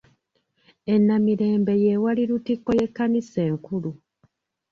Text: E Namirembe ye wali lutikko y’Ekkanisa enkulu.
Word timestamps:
E 0.93 0.95
Namirembe 1.05 1.73
ye 1.83 1.93
wali 2.03 2.23
lutikko 2.29 2.69
y’Ekkanisa 2.79 3.39
enkulu. 3.49 3.91